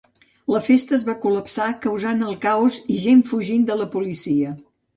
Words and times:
La 0.53 0.61
festa 0.67 0.95
es 0.97 1.05
va 1.09 1.15
col·lapsar, 1.25 1.67
causant 1.85 2.25
el 2.29 2.39
caos 2.47 2.81
i 2.97 2.99
gent 3.05 3.23
fugint 3.35 3.71
de 3.71 3.79
la 3.85 3.91
policia. 3.97 4.59